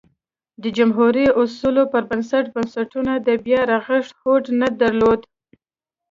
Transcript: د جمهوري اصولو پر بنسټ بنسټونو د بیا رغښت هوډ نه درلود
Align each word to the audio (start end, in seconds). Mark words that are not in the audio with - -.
د 0.63 0.63
جمهوري 0.77 1.25
اصولو 1.41 1.83
پر 1.91 2.03
بنسټ 2.09 2.45
بنسټونو 2.55 3.13
د 3.27 3.29
بیا 3.45 3.61
رغښت 3.71 4.09
هوډ 4.21 4.43
نه 4.61 4.67
درلود 4.81 5.21